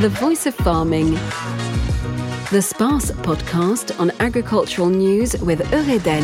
[0.00, 1.10] The Voice of Farming.
[2.50, 6.22] The SPACE podcast on agricultural news with Eureden.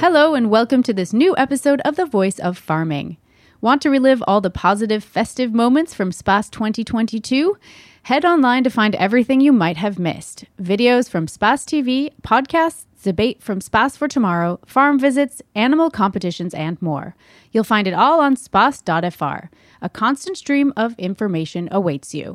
[0.00, 3.18] Hello, and welcome to this new episode of The Voice of Farming.
[3.60, 7.58] Want to relive all the positive festive moments from SPACE 2022?
[8.04, 13.42] Head online to find everything you might have missed videos from SPACE TV, podcasts, debate
[13.42, 17.16] from SPACE for Tomorrow, farm visits, animal competitions, and more.
[17.50, 19.50] You'll find it all on space.fr.
[19.82, 22.34] A constant stream of information awaits you.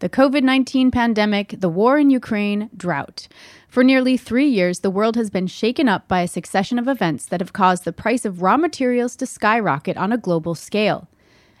[0.00, 3.26] The COVID 19 pandemic, the war in Ukraine, drought.
[3.66, 7.24] For nearly three years, the world has been shaken up by a succession of events
[7.24, 11.08] that have caused the price of raw materials to skyrocket on a global scale.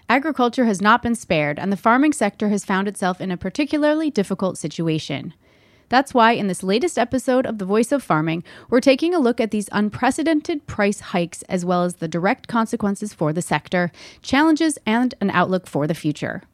[0.08, 4.08] Agriculture has not been spared, and the farming sector has found itself in a particularly
[4.08, 5.34] difficult situation.
[5.88, 9.40] That's why, in this latest episode of The Voice of Farming, we're taking a look
[9.40, 13.90] at these unprecedented price hikes as well as the direct consequences for the sector,
[14.22, 16.44] challenges, and an outlook for the future.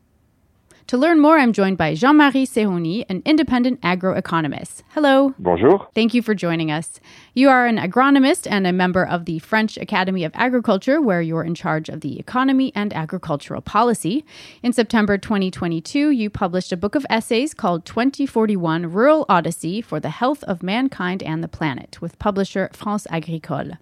[0.89, 4.83] To learn more, I'm joined by Jean Marie Séronie, an independent agroeconomist.
[4.91, 5.33] Hello.
[5.39, 5.89] Bonjour.
[5.95, 7.01] Thank you for joining us.
[7.33, 11.43] You are an agronomist and a member of the French Academy of Agriculture, where you're
[11.43, 14.27] in charge of the economy and agricultural policy.
[14.63, 20.11] In September 2022, you published a book of essays called 2041 Rural Odyssey for the
[20.11, 23.79] Health of Mankind and the Planet with publisher France Agricole.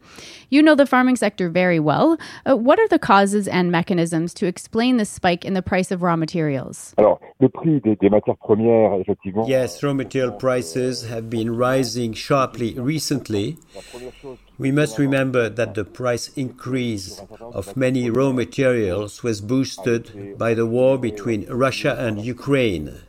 [0.50, 2.16] You know the farming sector very well.
[2.48, 6.00] Uh, what are the causes and mechanisms to explain the spike in the price of
[6.00, 6.91] raw materials?
[6.98, 9.46] Alors, le prix des, des matières premières, effectivement.
[9.48, 13.56] Yes, raw material prices have been rising sharply recently.
[14.58, 20.66] We must remember that the price increase of many raw materials was boosted by the
[20.66, 23.00] war between Russia and Ukraine.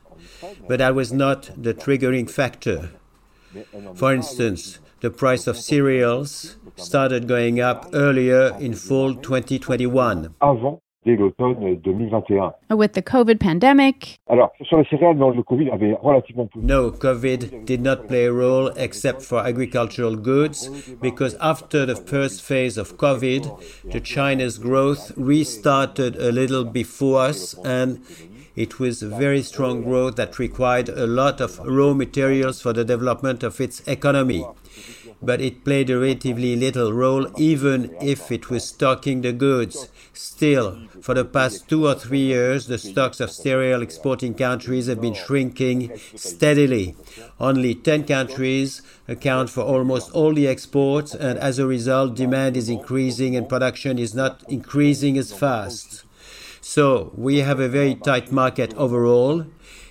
[0.68, 2.92] But that was not the triggering factor.
[3.96, 10.34] For instance, the price of cereals started going up earlier in fall 2021.
[10.42, 12.54] Avant dès l'automne euh, 2021.
[12.70, 16.60] Ah, with the COVID pandemic, Alors, sur les céréales, non, le Covid avait relativement peu.
[16.62, 20.70] No, COVID did not play a role except for agricultural goods
[21.02, 23.44] because after the first phase of COVID,
[23.92, 28.00] the China's growth restarted a little before us and
[28.56, 32.86] it was a very strong growth that required a lot of raw materials for the
[32.86, 34.46] development of its economy.
[35.22, 39.90] But it played a relatively little role even if it was stocking the goods.
[40.14, 45.02] Still, for the past two or three years, the stocks of cereal exporting countries have
[45.02, 46.96] been shrinking steadily.
[47.40, 52.70] Only 10 countries account for almost all the exports, and as a result, demand is
[52.70, 56.04] increasing and production is not increasing as fast.
[56.62, 59.46] So, we have a very tight market overall.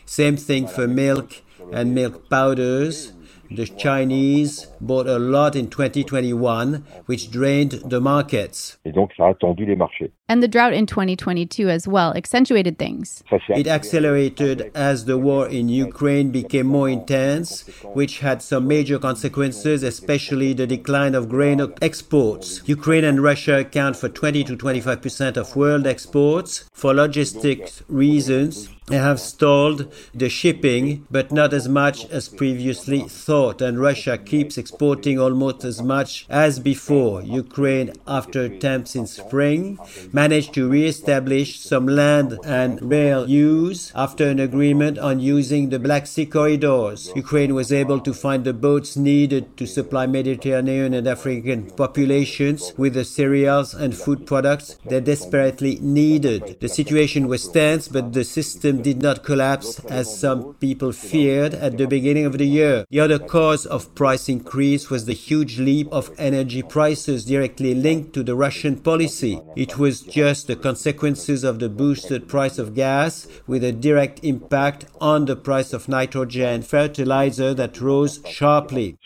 [0.06, 3.12] Same thing for milk and milk powders.
[3.54, 8.78] The Chinese bought a lot in 2021, which drained the markets.
[8.84, 10.10] Et donc, ça a tendu les marchés.
[10.32, 13.22] and the drought in 2022 as well accentuated things.
[13.50, 19.82] It accelerated as the war in Ukraine became more intense, which had some major consequences,
[19.82, 22.62] especially the decline of grain exports.
[22.64, 26.64] Ukraine and Russia account for 20 to 25 percent of world exports.
[26.72, 33.62] For logistics reasons, they have stalled the shipping, but not as much as previously thought,
[33.62, 37.22] and Russia keeps exporting almost as much as before.
[37.22, 39.78] Ukraine, after attempts in spring,
[40.12, 46.06] managed to re-establish some land and rail use after an agreement on using the Black
[46.06, 47.10] Sea corridors.
[47.14, 52.94] Ukraine was able to find the boats needed to supply Mediterranean and African populations with
[52.94, 56.58] the cereals and food products they desperately needed.
[56.60, 61.76] The situation was tense, but the system did not collapse as some people feared at
[61.76, 62.86] the beginning of the year.
[62.88, 68.12] The other cause of price increase was the huge leap of energy prices directly linked
[68.14, 69.40] to the Russian policy.
[69.56, 74.86] It was just the consequences of the boosted price of gas with a direct impact
[75.00, 78.96] on the price of nitrogen fertilizer that rose sharply.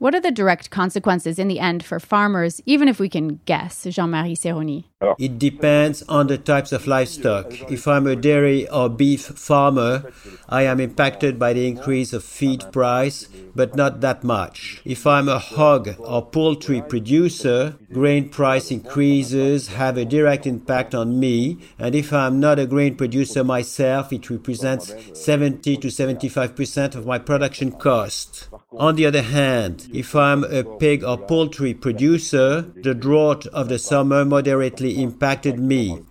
[0.00, 0.14] Sur le prix des engrais azotés.
[0.14, 3.86] What are the direct consequences in the end for farmers, even if we can guess,
[3.90, 4.84] Jean Marie Séronie?
[5.00, 5.14] Oh.
[5.18, 7.70] It depends on the types of livestock.
[7.70, 10.10] If I'm a dairy or beef farmer,
[10.48, 14.80] I am impacted by the increase of feed price, but not that much.
[14.84, 21.20] If I'm a hog or poultry producer, grain price increases have a direct impact on
[21.20, 27.06] me, and if I'm not a grain producer myself, it represents 70 to 75% of
[27.06, 28.48] my production cost.
[28.72, 33.78] On the other hand, if I'm a pig or poultry producer, the drought of the
[33.78, 36.02] summer moderately impacted me.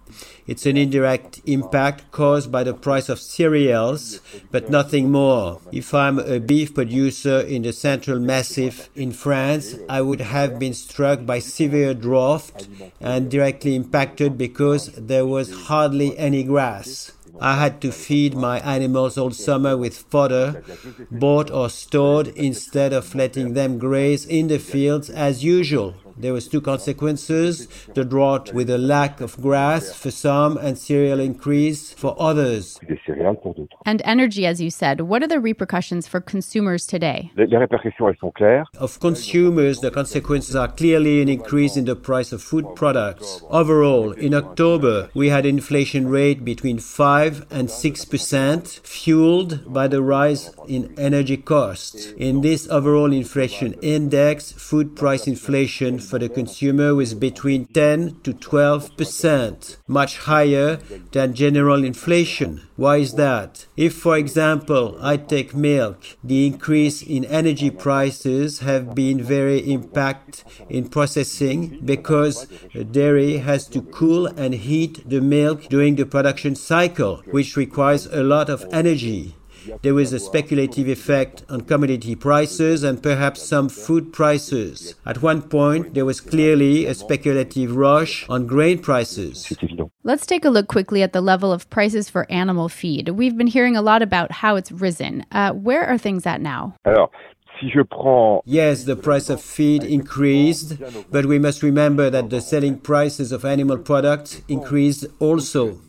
[0.47, 5.59] It's an indirect impact caused by the price of cereals, but nothing more.
[5.74, 10.73] If I'm a beef producer in the Central Massif in France, I would have been
[10.73, 12.65] struck by severe drought
[13.01, 17.12] and directly impacted because there was hardly any grass.
[17.39, 20.63] I had to feed my animals all summer with fodder,
[21.12, 25.95] bought or stored, instead of letting them graze in the fields as usual.
[26.18, 31.19] There was two consequences, the drought with a lack of grass for some and cereal
[31.19, 32.80] increase for others.
[32.88, 33.78] Des céréales pour d'autres.
[33.86, 37.31] And energy, as you said, what are the repercussions for consumers today?
[37.36, 38.31] Les, les répercussions, elles sont.
[38.80, 43.42] Of consumers, the consequences are clearly an increase in the price of food products.
[43.50, 50.52] Overall, in October, we had inflation rate between 5 and 6%, fueled by the rise
[50.68, 52.12] in energy costs.
[52.18, 58.33] In this overall inflation index, food price inflation for the consumer was between 10 to
[58.33, 60.77] 12%, much higher
[61.12, 62.62] than general inflation.
[62.75, 63.65] Why is that?
[63.75, 70.45] If, for example, I take milk, the increase in energy prices have been very impact
[70.69, 72.48] in processing because
[72.92, 78.24] dairy has to cool and heat the milk during the production cycle, which requires a
[78.24, 79.37] lot of energy.
[79.81, 84.96] There was a speculative effect on commodity prices and perhaps some food prices.
[85.06, 89.52] At one point, there was clearly a speculative rush on grain prices.
[90.04, 93.10] Let's take a look quickly at the level of prices for animal feed.
[93.10, 95.25] We've been hearing a lot about how it's risen.
[95.31, 96.75] Uh, where are things at now?
[96.86, 97.12] Alors,
[97.60, 100.75] si je prends Yes, the price of feed increased,
[101.12, 105.80] but we must remember that the selling prices of animal products increased also.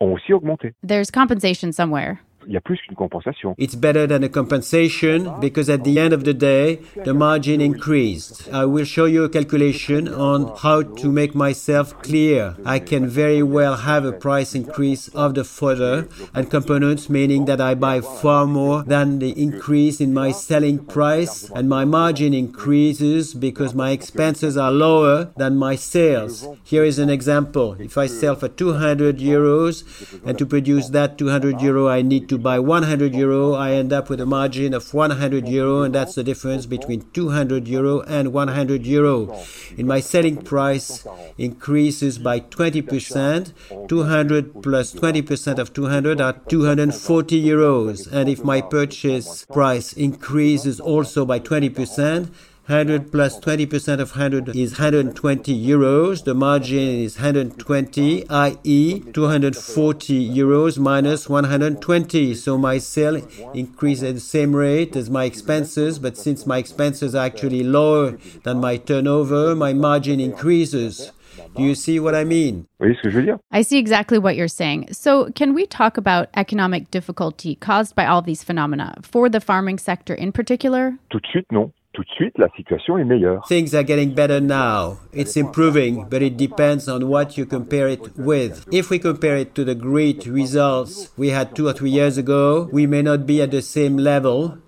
[0.00, 0.74] ont aussi augmenté.
[0.82, 2.20] There's compensation somewhere.
[2.48, 3.54] Il y a plus qu'une compensation.
[3.58, 8.48] It's better than a compensation because at the end of the day, the margin increased.
[8.52, 12.54] I will show you a calculation on how to make myself clear.
[12.64, 17.60] I can very well have a price increase of the fodder and components, meaning that
[17.60, 23.34] I buy far more than the increase in my selling price and my margin increases
[23.34, 26.46] because my expenses are lower than my sales.
[26.62, 27.76] Here is an example.
[27.80, 29.82] If I sell for 200 euros
[30.24, 34.08] and to produce that 200 euro I need to buy 100 euro, I end up
[34.08, 38.86] with a margin of 100 euro, and that's the difference between 200 euro and 100
[38.86, 39.36] euro.
[39.76, 41.06] In my selling price
[41.38, 49.44] increases by 20%, 200 plus 20% of 200 are 240 euros, and if my purchase
[49.46, 52.30] price increases also by 20%,
[52.68, 56.24] 100 plus 20% of 100 is 120 euros.
[56.24, 59.00] The margin is 120, i.e.
[59.12, 62.34] 240 euros minus 120.
[62.34, 63.22] So my sale
[63.54, 68.18] increases at the same rate as my expenses, but since my expenses are actually lower
[68.42, 71.12] than my turnover, my margin increases.
[71.54, 72.66] Do you see what I mean?
[72.80, 74.92] Vous voyez ce que je veux dire I see exactly what you're saying.
[74.92, 79.78] So, can we talk about economic difficulty caused by all these phenomena for the farming
[79.78, 80.98] sector in particular?
[81.10, 81.72] Tout de suite, non.
[81.96, 83.42] Tout de suite, la situation est meilleure.
[83.48, 84.98] Things are getting better now.
[85.14, 88.66] It's improving, but it depends on what you compare it with.
[88.70, 92.68] If we compare it to the great results we had two or three years ago,
[92.70, 94.58] we may not be at the same level,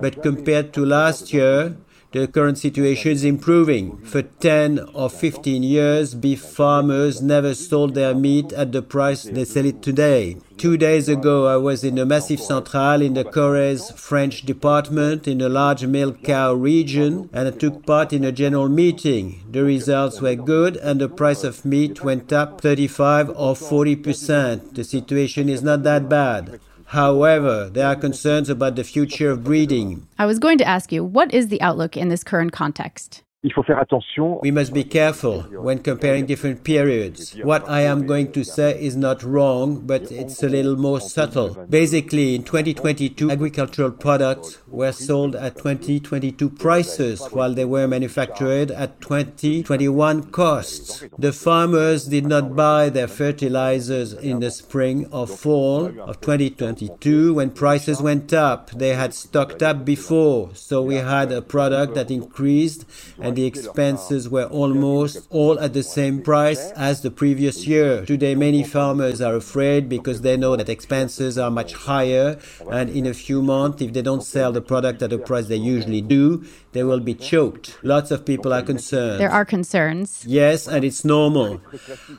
[0.00, 1.76] but compared to last year,
[2.12, 3.98] the current situation is improving.
[3.98, 9.44] For 10 or 15 years, beef farmers never sold their meat at the price they
[9.44, 10.38] sell it today.
[10.56, 15.38] Two days ago, I was in the Massif Central in the Corrèze French department in
[15.38, 19.44] the large milk cow region and I took part in a general meeting.
[19.50, 24.74] The results were good and the price of meat went up 35 or 40 percent.
[24.74, 26.58] The situation is not that bad.
[26.88, 30.08] However, there are concerns about the future of breeding.
[30.18, 33.22] I was going to ask you, what is the outlook in this current context?
[33.40, 37.36] We must be careful when comparing different periods.
[37.44, 41.54] What I am going to say is not wrong, but it's a little more subtle.
[41.70, 49.00] Basically, in 2022, agricultural products were sold at 2022 prices while they were manufactured at
[49.00, 51.04] 2021 costs.
[51.16, 57.50] The farmers did not buy their fertilizers in the spring or fall of 2022 when
[57.50, 58.72] prices went up.
[58.72, 62.84] They had stocked up before, so we had a product that increased
[63.28, 68.06] and the expenses were almost all at the same price as the previous year.
[68.06, 72.38] Today, many farmers are afraid because they know that expenses are much higher,
[72.70, 75.56] and in a few months, if they don't sell the product at the price they
[75.56, 76.42] usually do,
[76.72, 77.78] they will be choked.
[77.82, 79.20] Lots of people are concerned.
[79.20, 80.24] There are concerns.
[80.26, 81.60] Yes, and it's normal.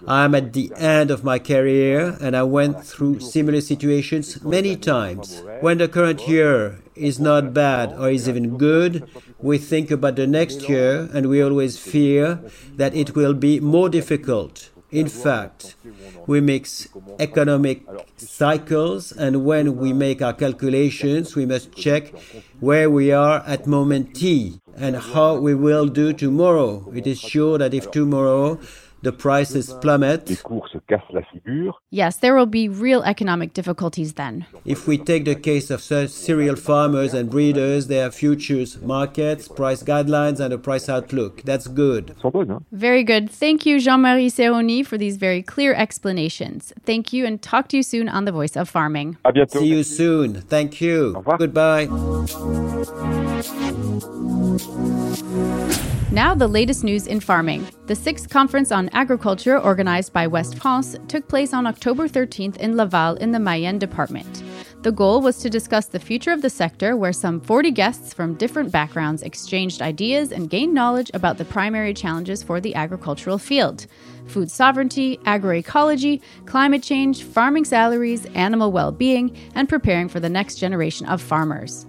[0.08, 5.44] I'm at the end of my career and I went through similar situations many times.
[5.62, 10.28] When the current year is not bad or is even good, we think about the
[10.28, 12.42] next year and we always fear
[12.76, 14.70] that it will be more difficult.
[14.92, 15.76] In fact,
[16.26, 16.88] we mix
[17.20, 17.84] economic
[18.18, 22.12] cycles, and when we make our calculations, we must check
[22.60, 26.92] where we are at moment T and how we will do tomorrow.
[26.96, 28.60] It is sure that if tomorrow
[29.02, 30.30] the prices plummet.
[31.90, 34.46] Yes, there will be real economic difficulties then.
[34.66, 40.40] If we take the case of cereal farmers and breeders, their futures markets, price guidelines,
[40.40, 41.42] and a price outlook.
[41.44, 42.16] That's good.
[42.72, 43.30] Very good.
[43.30, 46.74] Thank you, Jean Marie Séronie, for these very clear explanations.
[46.86, 49.18] Thank you, and talk to you soon on The Voice of Farming.
[49.50, 50.42] See you soon.
[50.42, 51.24] Thank you.
[51.38, 51.88] Goodbye.
[56.12, 57.68] Now, the latest news in farming.
[57.86, 62.76] The sixth conference on agriculture, organized by West France, took place on October 13th in
[62.76, 64.44] Laval in the Mayenne department.
[64.82, 68.34] The goal was to discuss the future of the sector, where some 40 guests from
[68.34, 73.86] different backgrounds exchanged ideas and gained knowledge about the primary challenges for the agricultural field
[74.26, 80.56] food sovereignty, agroecology, climate change, farming salaries, animal well being, and preparing for the next
[80.56, 81.86] generation of farmers.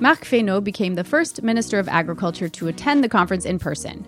[0.00, 4.06] Marc Fesneau became the first Minister of Agriculture to attend the conference in person.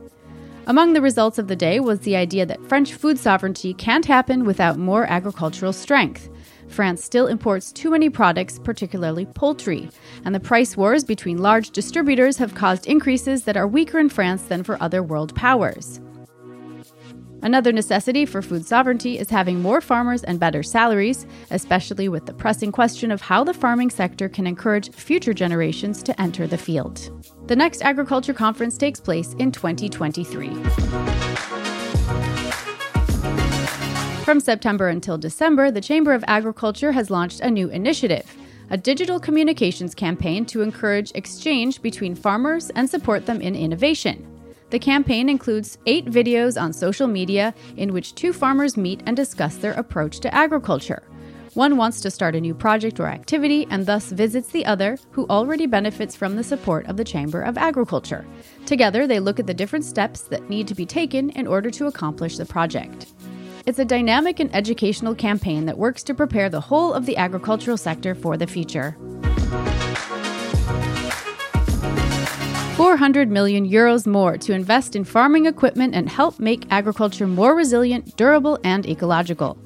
[0.69, 4.45] Among the results of the day was the idea that French food sovereignty can't happen
[4.45, 6.31] without more agricultural strength.
[6.69, 9.91] France still imports too many products, particularly poultry,
[10.25, 14.43] and the price wars between large distributors have caused increases that are weaker in France
[14.43, 16.01] than for other world powers.
[17.43, 22.35] Another necessity for food sovereignty is having more farmers and better salaries, especially with the
[22.35, 27.11] pressing question of how the farming sector can encourage future generations to enter the field.
[27.47, 30.51] The next agriculture conference takes place in 2023.
[34.25, 38.37] From September until December, the Chamber of Agriculture has launched a new initiative
[38.73, 44.25] a digital communications campaign to encourage exchange between farmers and support them in innovation.
[44.71, 49.57] The campaign includes eight videos on social media in which two farmers meet and discuss
[49.57, 51.03] their approach to agriculture.
[51.55, 55.27] One wants to start a new project or activity and thus visits the other, who
[55.29, 58.25] already benefits from the support of the Chamber of Agriculture.
[58.67, 61.87] Together, they look at the different steps that need to be taken in order to
[61.87, 63.13] accomplish the project.
[63.67, 67.77] It's a dynamic and educational campaign that works to prepare the whole of the agricultural
[67.77, 68.97] sector for the future.
[73.01, 78.15] 400 million euros more to invest in farming equipment and help make agriculture more resilient,
[78.15, 79.57] durable, and ecological.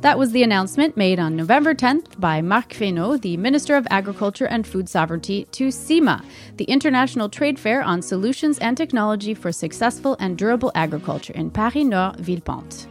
[0.00, 4.46] That was the announcement made on November 10th by Marc Fesneau, the Minister of Agriculture
[4.46, 6.24] and Food Sovereignty, to SIMA,
[6.56, 11.84] the International Trade Fair on Solutions and Technology for Successful and Durable Agriculture in Paris
[11.84, 12.86] Nord, Villepinte.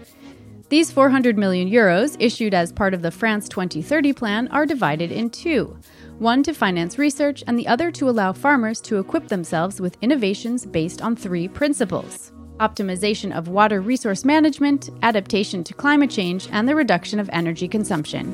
[0.70, 5.32] These 400 million euros, issued as part of the France 2030 plan, are divided in
[5.32, 5.76] two
[6.20, 10.66] one to finance research, and the other to allow farmers to equip themselves with innovations
[10.66, 16.76] based on three principles optimization of water resource management, adaptation to climate change, and the
[16.76, 18.32] reduction of energy consumption.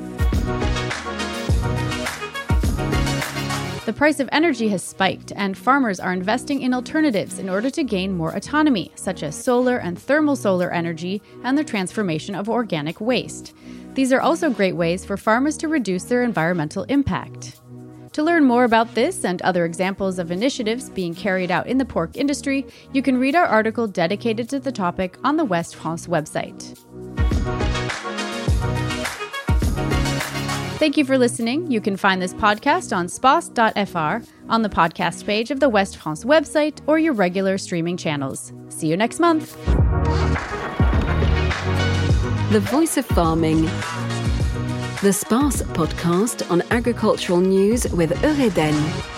[3.85, 7.83] The price of energy has spiked, and farmers are investing in alternatives in order to
[7.83, 13.01] gain more autonomy, such as solar and thermal solar energy and the transformation of organic
[13.01, 13.53] waste.
[13.93, 17.59] These are also great ways for farmers to reduce their environmental impact.
[18.13, 21.85] To learn more about this and other examples of initiatives being carried out in the
[21.85, 26.05] pork industry, you can read our article dedicated to the topic on the West France
[26.05, 26.77] website.
[30.77, 31.71] Thank you for listening.
[31.71, 36.23] You can find this podcast on space.fr, on the podcast page of the West France
[36.23, 38.53] website, or your regular streaming channels.
[38.69, 39.55] See you next month.
[42.51, 43.67] The Voice of Farming
[45.03, 49.12] the SPACE podcast on agricultural news with Eureden.